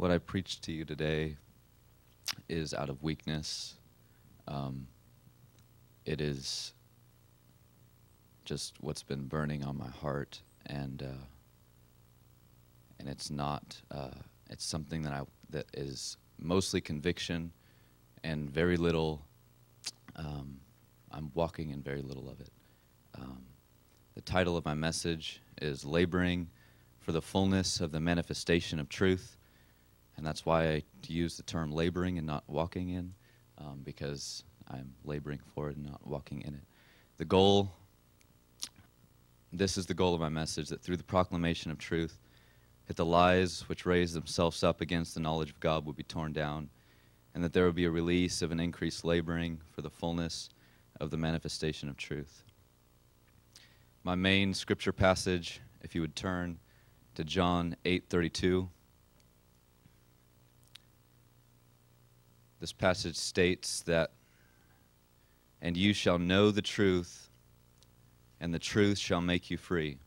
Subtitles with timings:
[0.00, 1.36] what I preach to you today
[2.48, 3.74] is out of weakness.
[4.48, 4.86] Um,
[6.06, 6.72] it is
[8.46, 11.24] just what's been burning on my heart, and uh,
[12.98, 13.78] and it's not.
[13.90, 14.12] Uh,
[14.48, 15.20] it's something that I
[15.50, 17.52] that is mostly conviction,
[18.24, 19.26] and very little.
[20.16, 20.60] Um,
[21.10, 22.52] I'm walking in very little of it.
[23.18, 23.42] Um,
[24.14, 26.48] the title of my message is "Laboring
[27.00, 29.36] for the Fullness of the Manifestation of Truth,"
[30.20, 33.14] and that's why I use the term "laboring" and not "walking in,"
[33.56, 36.64] um, because I'm laboring for it and not walking in it.
[37.16, 37.72] The goal
[39.50, 42.20] this is the goal of my message that through the proclamation of truth,
[42.86, 46.34] that the lies which raise themselves up against the knowledge of God will be torn
[46.34, 46.68] down,
[47.34, 50.50] and that there will be a release of an increased laboring for the fullness
[51.00, 52.44] of the manifestation of truth.
[54.04, 56.58] My main scripture passage, if you would turn
[57.14, 58.68] to John 8:32.
[62.60, 64.12] This passage states that
[65.62, 67.30] and you shall know the truth
[68.40, 69.98] and the truth shall make you free.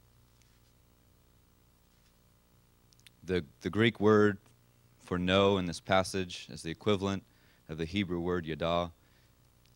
[3.23, 4.37] The, the Greek word
[5.03, 7.23] for know in this passage is the equivalent
[7.69, 8.91] of the Hebrew word yada,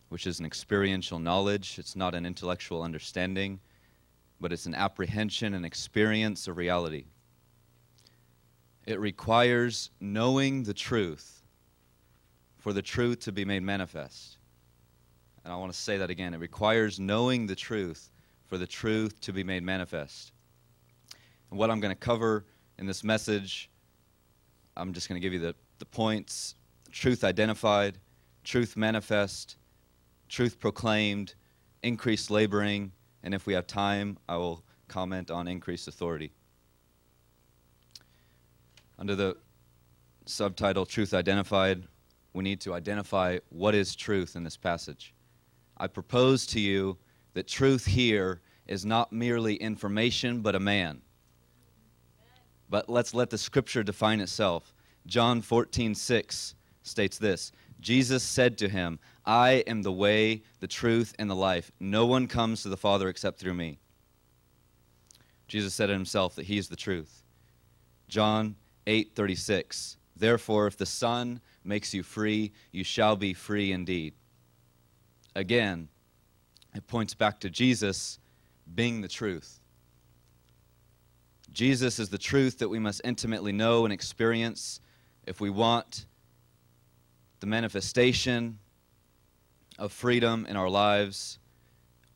[0.08, 1.78] which is an experiential knowledge.
[1.78, 3.60] It's not an intellectual understanding,
[4.40, 7.06] but it's an apprehension and experience of reality.
[8.86, 11.37] It requires knowing the truth
[12.58, 14.36] for the truth to be made manifest.
[15.44, 16.34] And I want to say that again.
[16.34, 18.10] It requires knowing the truth
[18.46, 20.32] for the truth to be made manifest.
[21.50, 22.44] And what I'm going to cover
[22.78, 23.70] in this message,
[24.76, 26.54] I'm just going to give you the, the points
[26.90, 27.98] truth identified,
[28.44, 29.56] truth manifest,
[30.28, 31.34] truth proclaimed,
[31.82, 32.92] increased laboring,
[33.22, 36.32] and if we have time, I will comment on increased authority.
[38.98, 39.36] Under the
[40.26, 41.84] subtitle Truth Identified,
[42.32, 45.14] we need to identify what is truth in this passage.
[45.76, 46.98] I propose to you
[47.34, 51.00] that truth here is not merely information, but a man.
[52.68, 54.74] But let's let the scripture define itself.
[55.06, 61.14] John 14, 6 states this Jesus said to him, I am the way, the truth,
[61.18, 61.70] and the life.
[61.80, 63.78] No one comes to the Father except through me.
[65.46, 67.22] Jesus said to himself that he is the truth.
[68.08, 69.96] John 8, 36.
[70.16, 74.14] Therefore, if the Son makes you free, you shall be free indeed.
[75.34, 75.88] Again,
[76.74, 78.18] it points back to Jesus
[78.74, 79.60] being the truth.
[81.52, 84.80] Jesus is the truth that we must intimately know and experience
[85.26, 86.06] if we want
[87.40, 88.58] the manifestation
[89.78, 91.38] of freedom in our lives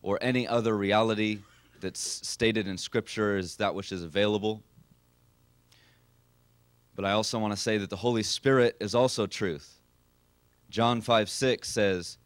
[0.03, 1.39] or any other reality
[1.81, 4.63] that's stated in Scripture is that which is available.
[6.95, 9.81] But I also want to say that the Holy Spirit is also truth.
[10.71, 12.19] John 5 6 says,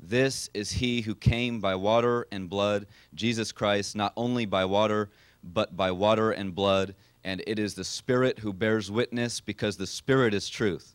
[0.00, 5.10] this is he who came by water and blood, Jesus Christ, not only by water,
[5.42, 6.94] but by water and blood.
[7.24, 10.94] And it is the Spirit who bears witness because the Spirit is truth.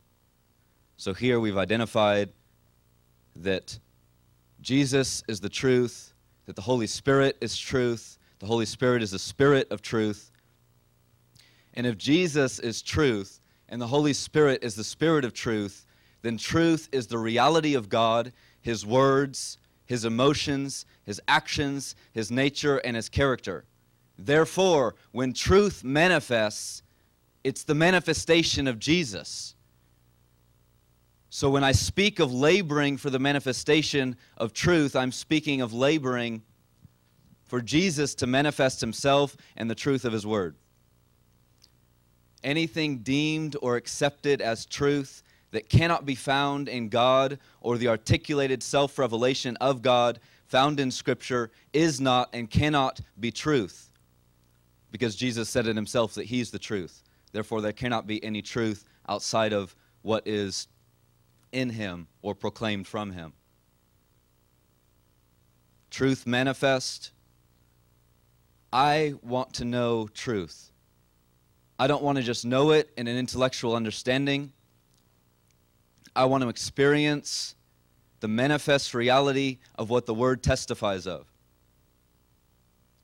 [0.96, 2.30] So here we've identified
[3.36, 3.78] that
[4.62, 6.14] Jesus is the truth,
[6.46, 10.32] that the Holy Spirit is truth, the Holy Spirit is the Spirit of truth.
[11.74, 13.40] And if Jesus is truth
[13.70, 15.86] and the Holy Spirit is the Spirit of truth,
[16.22, 22.78] then truth is the reality of God his words, his emotions, his actions, his nature,
[22.78, 23.66] and his character.
[24.18, 26.82] Therefore, when truth manifests,
[27.44, 29.56] it's the manifestation of Jesus.
[31.30, 36.44] So when I speak of laboring for the manifestation of truth, I'm speaking of laboring
[37.44, 40.56] for Jesus to manifest himself and the truth of his word.
[42.44, 48.62] Anything deemed or accepted as truth that cannot be found in God or the articulated
[48.62, 53.92] self revelation of God found in Scripture is not and cannot be truth.
[54.92, 57.04] Because Jesus said it himself that He's the truth.
[57.32, 60.68] Therefore, there cannot be any truth outside of what is
[61.52, 63.34] in Him or proclaimed from Him.
[65.90, 67.12] Truth manifest.
[68.72, 70.73] I want to know truth.
[71.80, 74.52] I don't want to just know it in an intellectual understanding.
[76.16, 77.56] I want to experience
[78.20, 81.26] the manifest reality of what the Word testifies of.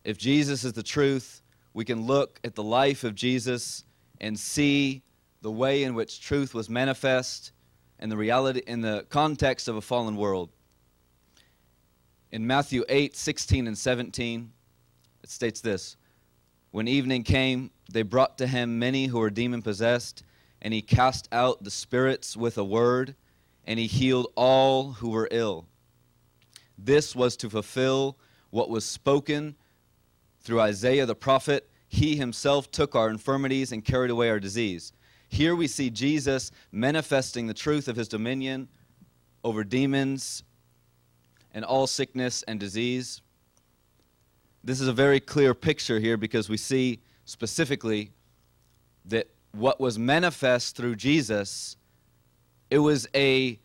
[0.04, 1.42] If Jesus is the truth,
[1.74, 3.84] we can look at the life of Jesus
[4.22, 5.02] and see
[5.42, 7.52] the way in which truth was manifest
[8.00, 10.50] in the reality in the context of a fallen world.
[12.32, 14.52] In Matthew 8, 16 and 17,
[15.24, 15.98] it states this
[16.72, 20.24] When evening came, they brought to him many who were demon possessed
[20.62, 23.16] and he cast out the spirits with a word,
[23.66, 25.66] and he healed all who were ill.
[26.78, 28.18] This was to fulfill
[28.50, 29.56] what was spoken
[30.42, 31.70] through Isaiah the prophet.
[31.88, 34.92] He himself took our infirmities and carried away our disease.
[35.28, 38.68] Here we see Jesus manifesting the truth of his dominion
[39.44, 40.44] over demons
[41.54, 43.22] and all sickness and disease.
[44.70, 48.12] This is a very clear picture here because we see specifically
[49.06, 51.76] that what was manifest through Jesus
[52.70, 53.60] it was a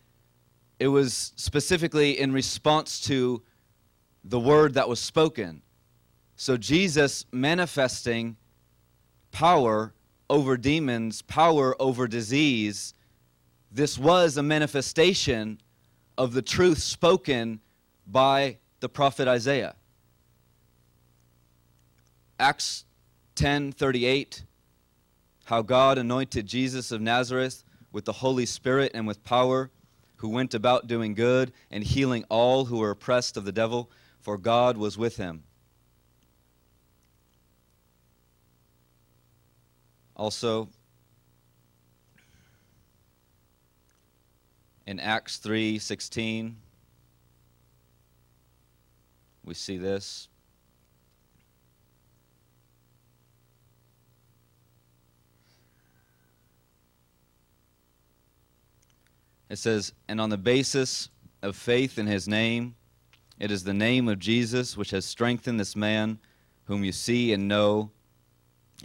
[0.79, 3.43] it was specifically in response to
[4.23, 5.61] the word that was spoken.
[6.37, 8.37] So Jesus manifesting
[9.31, 9.93] power
[10.27, 12.95] over demons, power over disease,
[13.71, 15.61] this was a manifestation
[16.17, 17.59] of the truth spoken
[18.07, 19.75] by the prophet Isaiah.
[22.39, 22.85] Acts
[23.35, 24.43] 10:38
[25.45, 29.69] how God anointed Jesus of Nazareth with the Holy Spirit and with power
[30.17, 33.89] who went about doing good and healing all who were oppressed of the devil
[34.21, 35.43] for God was with him.
[40.15, 40.69] Also,
[44.87, 46.55] in Acts 3:16
[49.43, 50.27] we see this
[59.55, 61.07] It says, And on the basis
[61.41, 62.75] of faith in his name,
[63.39, 66.19] it is the name of Jesus which has strengthened this man
[66.65, 67.89] whom you see and know,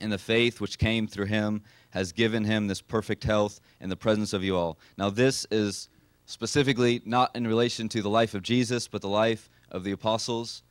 [0.01, 3.97] and the faith which came through him has given him this perfect health in the
[3.97, 4.79] presence of you all.
[4.97, 5.89] Now, this is
[6.27, 10.63] specifically not in relation to the life of Jesus, but the life of the apostles.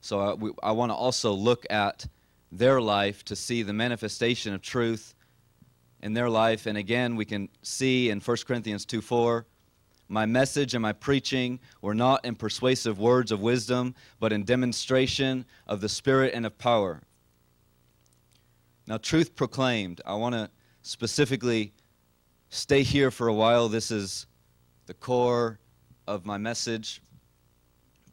[0.00, 2.06] So uh, I, I want to also look at
[2.50, 5.14] their life to see the manifestation of truth
[6.02, 6.66] in their life.
[6.66, 9.46] And again, we can see in 1 Corinthians 2 4,
[10.08, 15.44] my message and my preaching were not in persuasive words of wisdom, but in demonstration
[15.66, 17.02] of the Spirit and of power.
[18.86, 20.50] Now, truth proclaimed, I want to
[20.82, 21.72] specifically
[22.50, 23.68] stay here for a while.
[23.68, 24.26] This is
[24.86, 25.60] the core
[26.06, 27.00] of my message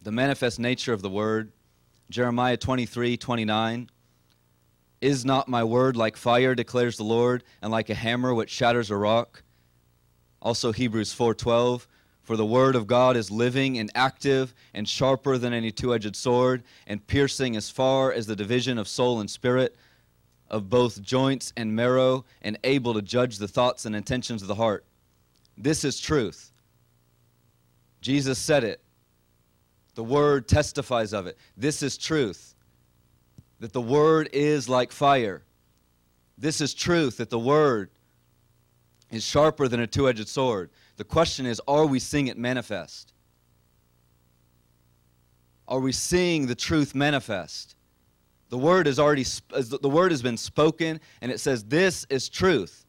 [0.01, 1.51] the manifest nature of the word.
[2.09, 3.89] Jeremiah 23 29.
[5.01, 8.91] Is not my word like fire, declares the Lord, and like a hammer which shatters
[8.91, 9.43] a rock?
[10.41, 11.87] Also Hebrews 4:12,
[12.21, 16.63] for the word of God is living and active and sharper than any two-edged sword,
[16.85, 19.75] and piercing as far as the division of soul and spirit,
[20.49, 24.55] of both joints and marrow, and able to judge the thoughts and intentions of the
[24.55, 24.83] heart.
[25.57, 26.51] This is truth.
[28.01, 28.81] Jesus said it.
[29.95, 31.37] The word testifies of it.
[31.57, 32.48] This is truth
[33.59, 35.43] that the word is like fire.
[36.37, 37.89] This is truth, that the word
[39.11, 40.69] is sharper than a two edged sword.
[40.97, 43.13] The question is are we seeing it manifest?
[45.67, 47.75] Are we seeing the truth manifest?
[48.49, 52.85] The word is already the word has been spoken and it says this is truth.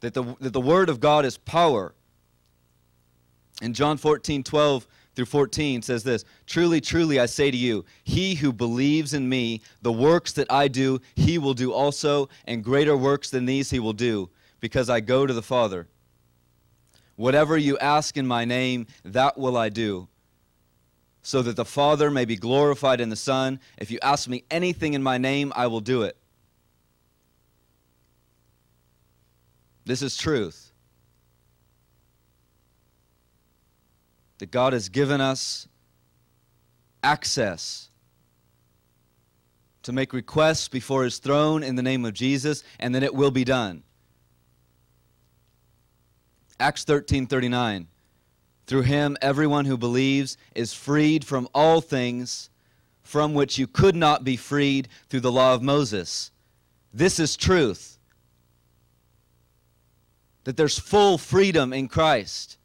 [0.00, 1.94] That the, that the word of God is power.
[3.60, 8.34] In John 14, 12, through 14 says this Truly, truly, I say to you, he
[8.34, 12.96] who believes in me, the works that I do, he will do also, and greater
[12.96, 14.30] works than these he will do,
[14.60, 15.88] because I go to the Father.
[17.16, 20.08] Whatever you ask in my name, that will I do,
[21.22, 23.60] so that the Father may be glorified in the Son.
[23.78, 26.16] If you ask me anything in my name, I will do it.
[29.84, 30.69] This is truth.
[34.40, 35.68] That God has given us
[37.02, 37.90] access
[39.82, 43.30] to make requests before his throne in the name of Jesus and then it will
[43.30, 43.82] be done.
[46.58, 47.86] Acts 13:39
[48.66, 52.50] Through him everyone who believes is freed from all things
[53.02, 56.30] from which you could not be freed through the law of Moses.
[56.92, 57.98] This is truth.
[60.44, 62.56] That there's full freedom in Christ.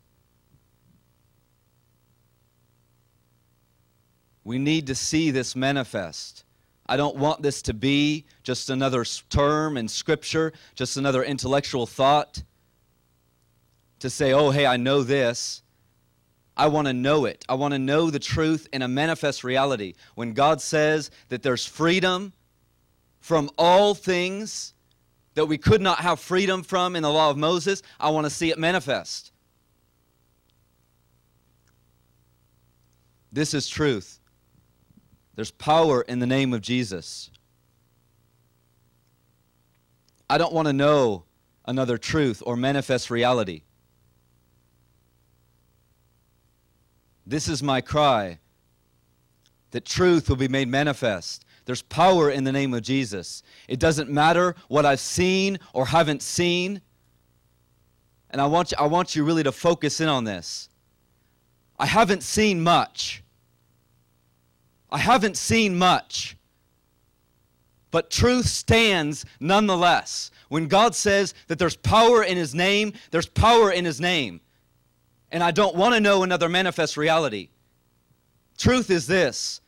[4.46, 6.46] We need to see this manifest.
[6.86, 12.44] I don't want this to be just another term in Scripture, just another intellectual thought
[14.00, 15.64] to say, oh, hey, I know this.
[16.56, 17.44] I want to know it.
[17.50, 19.96] I want to know the truth in a manifest reality.
[20.14, 22.32] When God says that there's freedom
[23.20, 24.76] from all things
[25.34, 28.30] that we could not have freedom from in the law of Moses, I want to
[28.30, 29.32] see it manifest.
[33.32, 34.20] This is truth.
[35.36, 37.30] There's power in the name of Jesus.
[40.30, 41.26] I don't want to know
[41.66, 43.62] another truth or manifest reality.
[47.28, 48.40] This is my cry
[49.72, 51.44] that truth will be made manifest.
[51.66, 53.44] There's power in the name of Jesus.
[53.68, 56.82] It doesn't matter what I've seen or haven't seen.
[58.30, 60.70] And I want you, I want you really to focus in on this.
[61.80, 63.24] I haven't seen much.
[64.92, 66.38] I haven't seen much.
[67.92, 70.32] But truth stands nonetheless.
[70.50, 74.42] When God says that there's power in His name, there's power in His name.
[75.32, 77.50] And I don't want to know another manifest reality.
[78.58, 79.62] Truth is this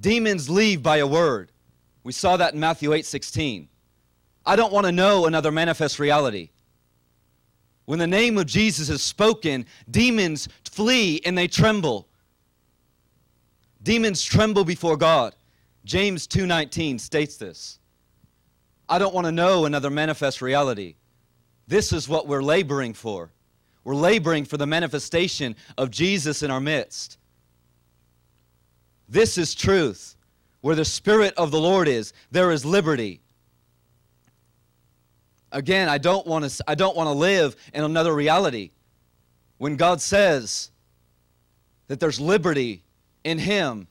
[0.00, 1.52] demons leave by a word.
[2.04, 3.68] We saw that in Matthew 8 16.
[4.44, 6.50] I don't want to know another manifest reality.
[7.84, 12.08] When the name of Jesus is spoken, demons flee and they tremble.
[13.82, 15.34] Demons tremble before God.
[15.84, 17.78] James 2:19 states this.
[18.88, 20.96] I don't want to know another manifest reality.
[21.66, 23.32] This is what we're laboring for.
[23.84, 27.18] We're laboring for the manifestation of Jesus in our midst.
[29.08, 30.16] This is truth.
[30.60, 33.20] Where the Spirit of the Lord is, there is liberty.
[35.50, 38.70] Again, I don't want to I don't want to live in another reality.
[39.58, 40.70] When God says
[41.88, 42.84] that there's liberty
[43.24, 43.88] in him,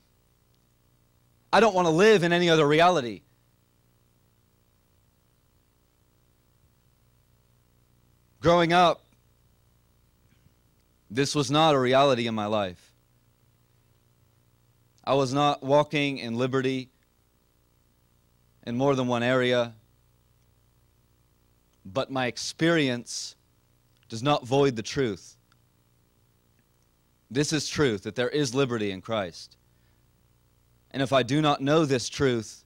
[1.54, 3.22] I don't want to live in any other reality.
[8.40, 9.04] Growing up,
[11.10, 12.94] this was not a reality in my life.
[15.04, 16.90] I was not walking in liberty
[18.66, 19.74] in more than one area,
[21.86, 23.36] but my experience
[24.10, 25.38] does not void the truth.
[27.32, 29.56] This is truth that there is liberty in Christ.
[30.92, 32.66] And if I do not know this truth,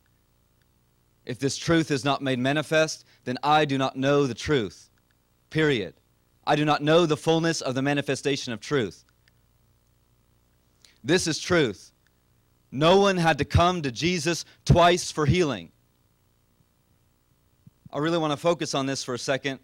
[1.23, 4.89] if this truth is not made manifest, then I do not know the truth.
[5.51, 5.93] Period.
[6.47, 9.05] I do not know the fullness of the manifestation of truth.
[11.03, 11.91] This is truth.
[12.71, 15.71] No one had to come to Jesus twice for healing.
[17.93, 19.59] I really want to focus on this for a second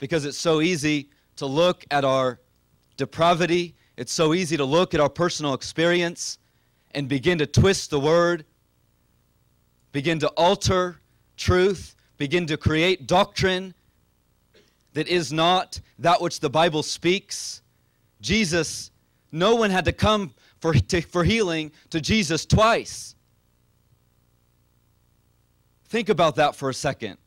[0.00, 2.40] because it's so easy to look at our
[2.96, 3.74] depravity.
[3.96, 6.38] It's so easy to look at our personal experience
[6.92, 8.44] and begin to twist the word,
[9.92, 11.00] begin to alter
[11.36, 13.74] truth, begin to create doctrine
[14.94, 17.62] that is not that which the Bible speaks.
[18.20, 18.90] Jesus,
[19.30, 23.14] no one had to come for, to, for healing to Jesus twice.
[25.88, 27.18] Think about that for a second.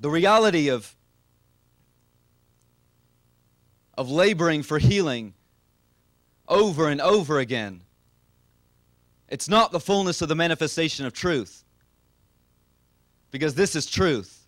[0.00, 0.94] The reality of
[3.98, 5.34] of laboring for healing
[6.46, 7.80] over and over again.
[9.28, 11.64] It's not the fullness of the manifestation of truth.
[13.32, 14.46] Because this is truth.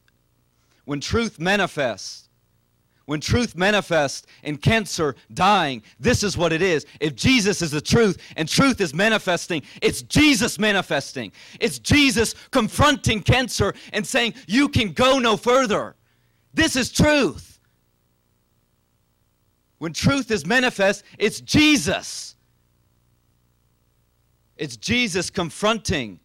[0.84, 2.28] When truth manifests,
[3.06, 6.86] when truth manifests in cancer dying, this is what it is.
[7.00, 11.32] If Jesus is the truth and truth is manifesting, it's Jesus manifesting.
[11.58, 15.96] It's Jesus confronting cancer and saying, You can go no further.
[16.54, 17.49] This is truth.
[19.80, 22.36] When truth is manifest, it's Jesus.
[24.58, 26.20] It's Jesus confronting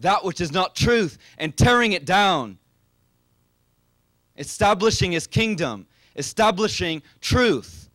[0.00, 2.58] that which is not truth and tearing it down,
[4.36, 7.88] establishing his kingdom, establishing truth.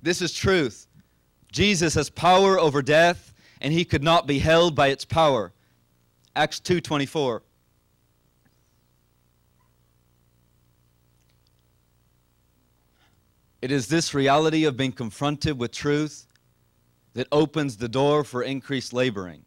[0.00, 0.86] This is truth.
[1.50, 5.52] Jesus has power over death, and he could not be held by its power.
[6.36, 7.42] Acts 2:24.
[13.62, 16.26] It is this reality of being confronted with truth
[17.14, 19.44] that opens the door for increased laboring,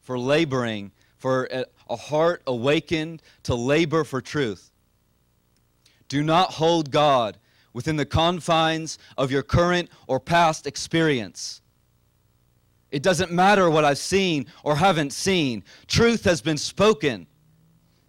[0.00, 1.48] for laboring, for
[1.88, 4.70] a heart awakened to labor for truth.
[6.08, 7.38] Do not hold God
[7.72, 11.62] within the confines of your current or past experience.
[12.90, 15.64] It doesn't matter what I've seen or haven't seen.
[15.86, 17.26] Truth has been spoken.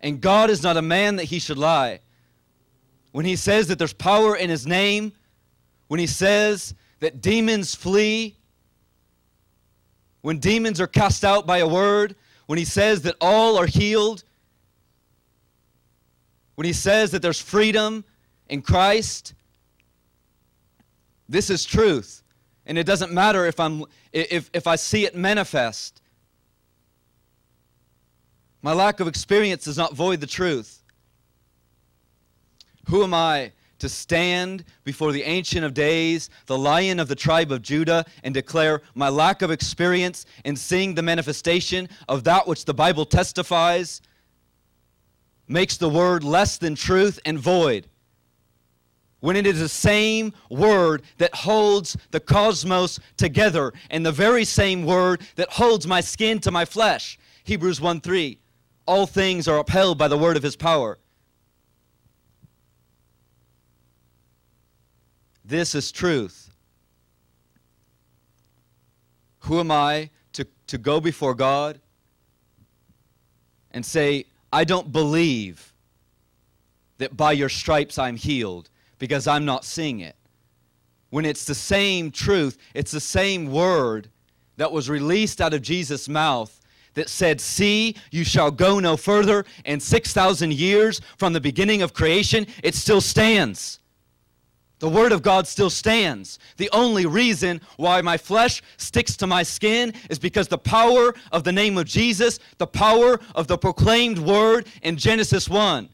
[0.02, 2.02] And God is not a man that he should lie.
[3.14, 5.14] When he says that there's power in his name,
[5.88, 8.36] when he says that demons flee,
[10.22, 12.16] when demons are cast out by a word,
[12.48, 14.24] when he says that all are healed,
[16.56, 18.04] when he says that there's freedom
[18.50, 19.36] in Christ,
[21.30, 22.24] this is truth.
[22.66, 26.02] And it doesn't matter if, I'm, if, if I see it manifest.
[28.64, 30.83] My lack of experience does not void the truth.
[32.88, 37.52] Who am I to stand before the Ancient of Days, the Lion of the tribe
[37.52, 42.66] of Judah, and declare my lack of experience in seeing the manifestation of that which
[42.66, 44.02] the Bible testifies
[45.50, 47.88] makes the word less than truth and void.
[49.20, 54.86] When it is the same word that holds the cosmos together, and the very same
[54.86, 57.18] word that holds my skin to my flesh.
[57.44, 58.40] Hebrews 1 3.
[58.86, 61.00] All things are upheld by the word of his power.
[65.46, 66.50] This is truth.
[69.40, 71.80] Who am I to, to go before God
[73.72, 75.74] and say, I don't believe
[76.98, 78.70] that by your stripes I'm healed
[79.00, 80.16] because I'm not seeing it?
[81.10, 84.10] When it's the same truth, it's the same word
[84.58, 86.60] that was released out of Jesus' mouth
[86.94, 89.46] that said, See, you shall go no further.
[89.66, 93.80] And 6,000 years from the beginning of creation, it still stands.
[94.84, 96.40] The Word of God still stands.
[96.58, 101.46] The only reason why my flesh sticks to my skin is because the power of
[101.46, 105.88] the name of Jesus, the power of the proclaimed Word in Genesis 1.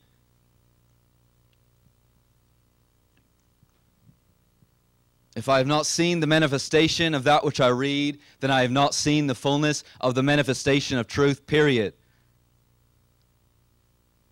[5.36, 8.72] If I have not seen the manifestation of that which I read, then I have
[8.72, 11.94] not seen the fullness of the manifestation of truth, period.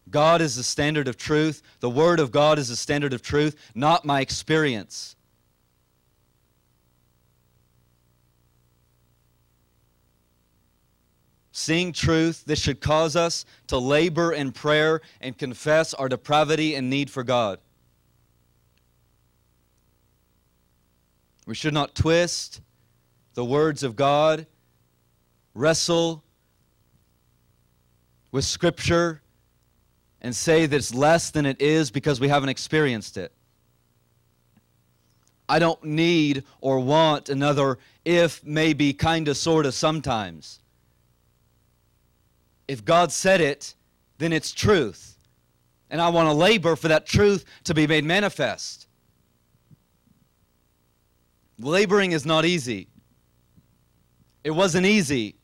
[0.10, 1.62] God is the standard of truth.
[1.80, 5.16] The Word of God is the standard of truth, not my experience.
[11.52, 16.90] Seeing truth, this should cause us to labor in prayer and confess our depravity and
[16.90, 17.60] need for God.
[21.48, 22.62] We should not twist
[23.34, 24.46] the words of God,
[25.54, 26.24] wrestle
[28.32, 29.22] with Scripture
[30.22, 33.32] and say that it's less than it is because we haven't experienced it.
[35.50, 40.60] I don't need or want another if, maybe, kind of, sort of, sometimes.
[42.68, 43.76] If God said it,
[44.18, 45.18] then it's truth.
[45.90, 48.88] And I want to labor for that truth to be made manifest.
[51.60, 52.90] Laboring is not easy.
[54.44, 55.36] It wasn't easy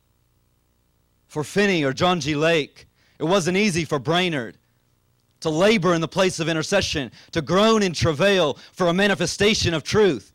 [1.28, 2.36] for Finney or John G.
[2.36, 2.88] Lake.
[3.20, 4.58] It wasn't easy for Brainerd
[5.44, 9.84] to labor in the place of intercession, to groan in travail for a manifestation of
[9.84, 10.34] truth.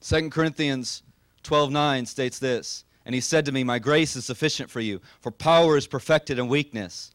[0.00, 1.02] Second Corinthians
[1.42, 5.30] 12:9 states this, and he said to me, "My grace is sufficient for you, for
[5.30, 7.12] power is perfected in weakness."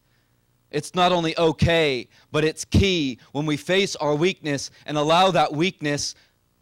[0.70, 5.52] It's not only okay, but it's key when we face our weakness and allow that
[5.52, 6.14] weakness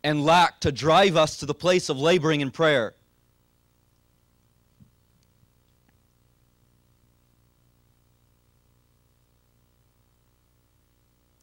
[0.05, 2.95] and lack to drive us to the place of laboring in prayer.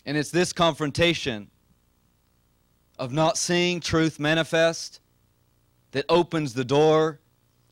[0.09, 1.51] And it's this confrontation
[2.97, 5.01] of not seeing truth manifest
[5.91, 7.19] that opens the door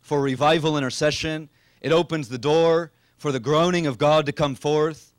[0.02, 1.50] for revival intercession.
[1.82, 5.16] It opens the door for the groaning of God to come forth.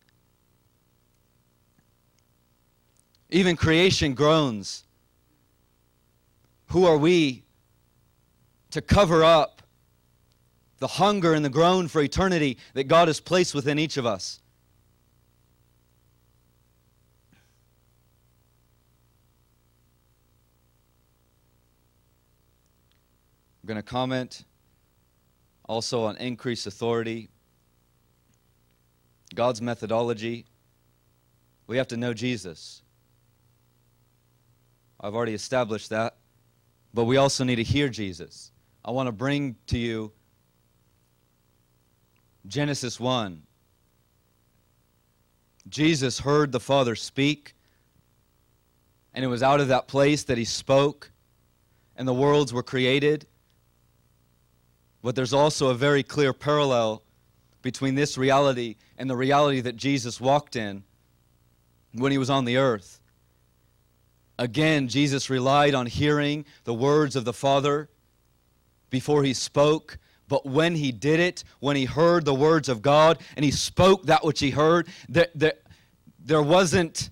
[3.31, 4.85] Even creation groans.
[6.68, 7.42] Who are we
[8.70, 9.62] to cover up
[10.78, 14.40] the hunger and the groan for eternity that God has placed within each of us?
[23.68, 24.46] Going to comment
[25.68, 27.28] also on increased authority,
[29.35, 30.46] God's methodology.
[31.66, 32.81] We have to know Jesus.
[34.98, 36.16] I've already established that.
[36.94, 38.52] But we also need to hear Jesus.
[38.83, 40.12] I want to bring to you
[42.46, 43.42] Genesis 1.
[45.68, 47.54] Jesus heard the Father speak,
[49.12, 51.11] and it was out of that place that he spoke,
[51.96, 53.26] and the worlds were created.
[55.03, 57.03] But there's also a very clear parallel
[57.63, 60.85] between this reality and the reality that Jesus walked in
[61.93, 63.01] when he was on the earth.
[64.39, 67.89] Again, Jesus relied on hearing the words of the Father
[68.91, 69.99] before he spoke.
[70.29, 74.07] But when he did it, when he heard the words of God and he spoke
[74.07, 75.55] that which he heard, there, there,
[76.19, 77.11] there wasn't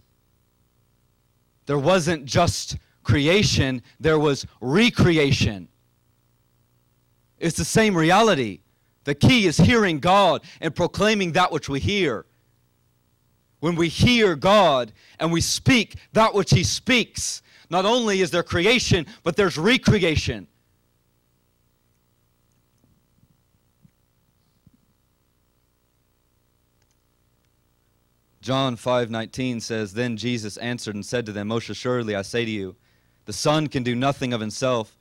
[1.66, 5.68] there wasn't just creation, there was recreation.
[7.38, 8.60] It's the same reality.
[9.04, 12.26] The key is hearing God and proclaiming that which we hear.
[13.60, 18.42] When we hear God and we speak that which He speaks, not only is there
[18.42, 20.46] creation, but there's recreation.
[28.40, 32.50] John 5:19 says, "Then Jesus answered and said to them, Most assuredly I say to
[32.50, 32.76] you,
[33.24, 34.95] the Son can do nothing of himself,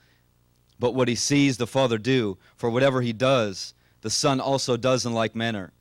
[0.80, 5.06] but what he sees the Father do, for whatever he does, the Son also does
[5.06, 5.74] in like manner."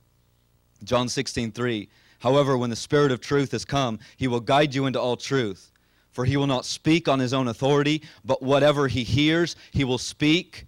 [0.83, 4.99] John 16:3, "However, when the Spirit of truth has come, he will guide you into
[4.99, 5.71] all truth,
[6.11, 9.97] for he will not speak on his own authority, but whatever he hears, he will
[9.97, 10.65] speak,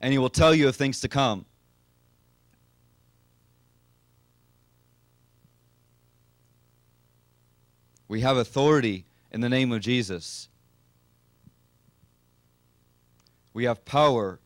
[0.00, 1.46] and he will tell you of things to come."
[8.06, 10.48] We have authority in the name of Jesus.
[13.54, 14.40] We have power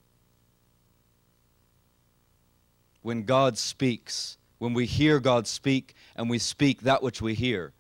[3.03, 7.73] when God speaks, when we hear God speak and we speak that which we hear.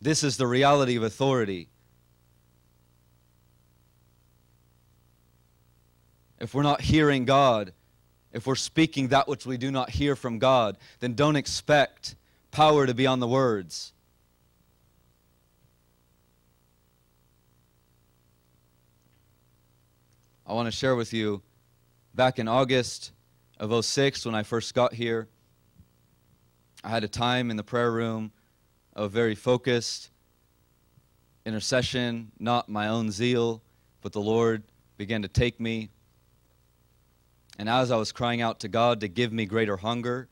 [0.00, 1.68] This is the reality of authority.
[6.38, 7.74] If we're not hearing God,
[8.32, 12.14] if we're speaking that which we do not hear from God, then don't expect
[12.50, 13.92] power to be on the words.
[20.50, 21.42] I want to share with you
[22.12, 23.12] back in August
[23.60, 25.28] of 06 when I first got here.
[26.82, 28.32] I had a time in the prayer room
[28.96, 30.10] of very focused
[31.46, 33.62] intercession, not my own zeal,
[34.00, 34.64] but the Lord
[34.96, 35.88] began to take me.
[37.56, 40.26] And as I was crying out to God to give me greater hunger,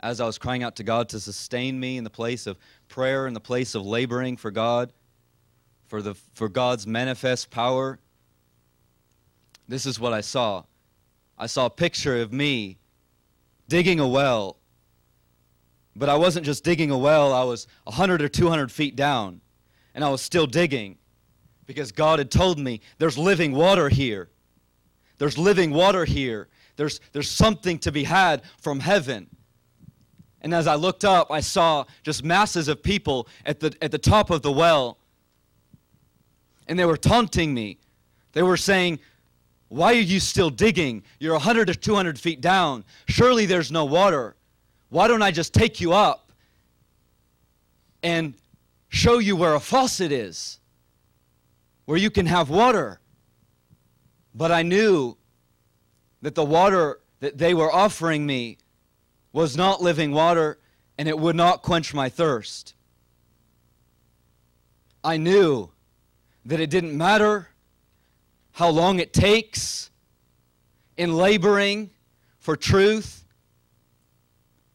[0.00, 3.28] as I was crying out to God to sustain me in the place of prayer,
[3.28, 4.92] in the place of laboring for God,
[5.86, 8.00] for, the, for God's manifest power,
[9.70, 10.64] this is what I saw.
[11.38, 12.78] I saw a picture of me
[13.68, 14.56] digging a well.
[15.94, 19.40] But I wasn't just digging a well, I was 100 or 200 feet down.
[19.94, 20.98] And I was still digging
[21.66, 24.28] because God had told me there's living water here.
[25.18, 26.48] There's living water here.
[26.76, 29.28] There's, there's something to be had from heaven.
[30.42, 33.98] And as I looked up, I saw just masses of people at the, at the
[33.98, 34.98] top of the well.
[36.66, 37.78] And they were taunting me.
[38.32, 39.00] They were saying,
[39.70, 41.04] Why are you still digging?
[41.20, 42.84] You're 100 or 200 feet down.
[43.06, 44.34] Surely there's no water.
[44.88, 46.32] Why don't I just take you up
[48.02, 48.34] and
[48.88, 50.58] show you where a faucet is,
[51.84, 52.98] where you can have water?
[54.34, 55.16] But I knew
[56.20, 58.58] that the water that they were offering me
[59.32, 60.58] was not living water,
[60.98, 62.74] and it would not quench my thirst.
[65.04, 65.70] I knew
[66.44, 67.49] that it didn't matter
[68.60, 69.90] how long it takes
[70.98, 71.88] in laboring
[72.40, 73.24] for truth,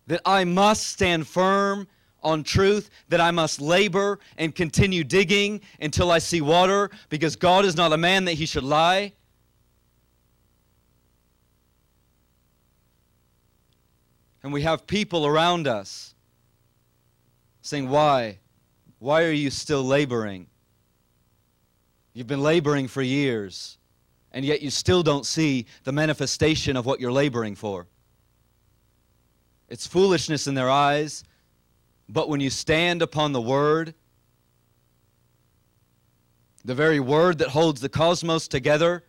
[0.08, 1.88] that I must stand firm
[2.24, 7.64] on truth, that I must labor and continue digging until I see water, because God
[7.64, 9.14] is not a man that he should lie.
[14.42, 16.16] And we have people around us
[17.62, 18.40] saying, Why?
[18.98, 20.48] Why are you still laboring?
[22.16, 23.78] You've been laboring for years,
[24.32, 27.88] and yet you still don't see the manifestation of what you're laboring for.
[29.68, 31.26] It's foolishness in their eyes,
[32.08, 33.94] but when you stand upon the Word,
[36.64, 39.04] the very Word that holds the cosmos together,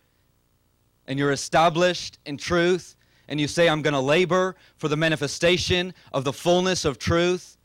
[1.07, 2.97] and you're established in truth,
[3.29, 7.57] and you say, I'm going to labor for the manifestation of the fullness of truth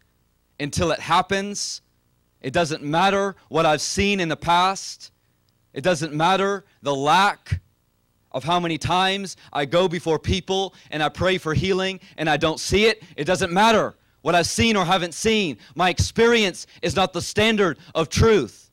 [0.61, 1.83] until it happens,
[2.40, 5.12] it doesn't matter what I've seen in the past.
[5.75, 7.61] It doesn't matter the lack
[8.31, 12.37] of how many times I go before people and I pray for healing and I
[12.37, 13.03] don't see it.
[13.17, 15.59] It doesn't matter what I've seen or haven't seen.
[15.75, 18.71] My experience is not the standard of truth.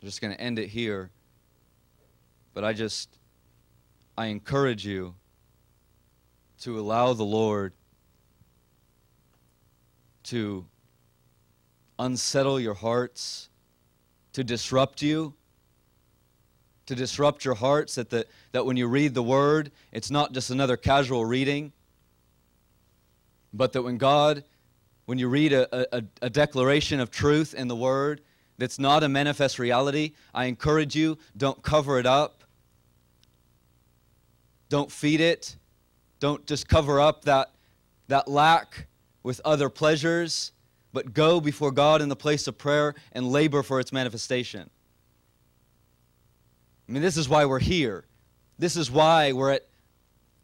[0.00, 1.10] I'm just going to end it here.
[2.54, 3.18] But I just,
[4.16, 5.14] I encourage you
[6.60, 7.72] to allow the Lord
[10.28, 10.66] to
[11.98, 13.48] unsettle your hearts,
[14.34, 15.32] to disrupt you,
[16.84, 20.50] to disrupt your hearts, that, the, that when you read the Word, it's not just
[20.50, 21.72] another casual reading,
[23.54, 24.44] but that when God,
[25.06, 28.20] when you read a, a, a declaration of truth in the Word,
[28.58, 32.44] that's not a manifest reality, I encourage you don't cover it up.
[34.68, 35.56] Don't feed it.
[36.20, 37.52] Don't just cover up that,
[38.08, 38.88] that lack
[39.28, 40.52] with other pleasures,
[40.94, 44.70] but go before God in the place of prayer and labor for its manifestation.
[46.88, 48.06] I mean, this is why we're here.
[48.58, 49.66] This is why we're at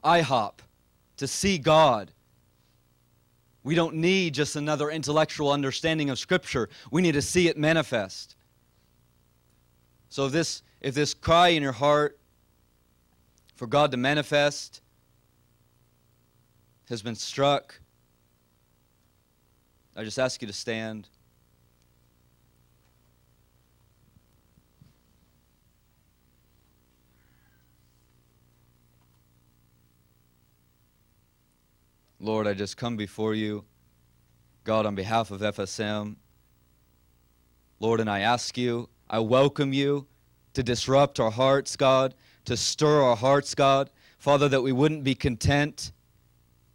[0.05, 0.59] IHOP
[1.17, 2.11] to see God
[3.63, 6.69] we don't need just another intellectual understanding of Scripture.
[6.91, 8.37] We need to see it manifest.
[10.11, 12.19] So if this, if this cry in your heart
[13.57, 14.83] for God to manifest
[16.91, 17.81] has been struck.
[19.97, 21.09] I just ask you to stand.
[32.19, 33.65] Lord, I just come before you,
[34.65, 36.17] God, on behalf of FSM.
[37.81, 40.07] Lord, and I ask you, I welcome you
[40.55, 42.15] to disrupt our hearts, God,
[42.47, 43.91] to stir our hearts, God.
[44.19, 45.93] Father, that we wouldn't be content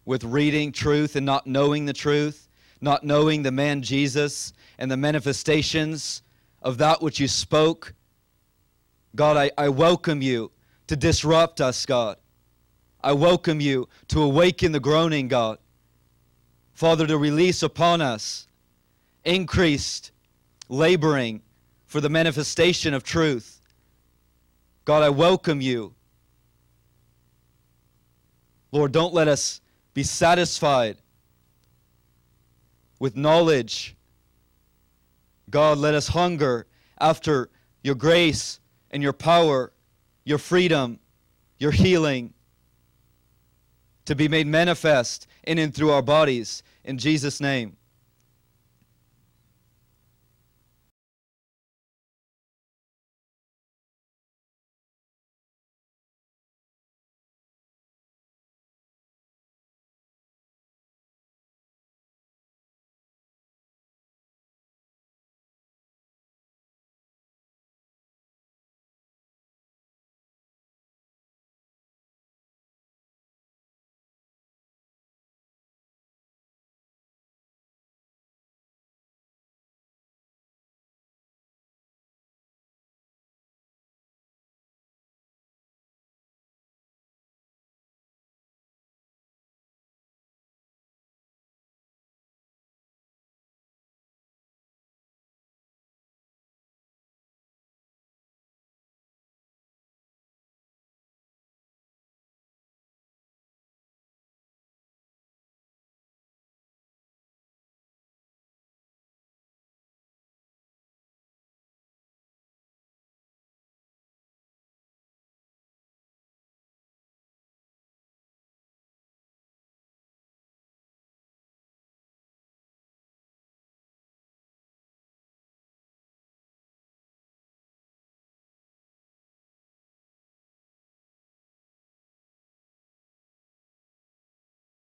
[0.05, 2.48] with reading truth and not knowing the truth,
[2.81, 6.21] not knowing the man Jesus and the manifestations
[6.61, 7.93] of that which you spoke.
[9.15, 10.51] God, I, I welcome you
[10.87, 12.17] to disrupt us, God.
[13.01, 15.57] I welcome you to awaken the groaning, God.
[16.73, 18.47] Father, to release upon us
[19.25, 20.11] increased
[20.69, 21.41] laboring
[21.85, 23.61] for the manifestation of truth.
[24.85, 25.93] God, I welcome you.
[28.71, 29.61] Lord, don't let us
[29.93, 30.97] be satisfied
[32.99, 33.95] with knowledge.
[35.49, 36.67] God, let us hunger
[36.99, 37.49] after
[37.83, 38.59] your grace
[38.91, 39.71] and your power,
[40.25, 40.99] your freedom,
[41.57, 42.33] your healing
[44.05, 46.63] to be made manifest in and through our bodies.
[46.83, 47.77] In Jesus' name.